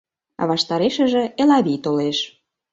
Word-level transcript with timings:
Ваштарешыже 0.49 1.23
Элавий 1.41 1.79
толеш. 1.85 2.17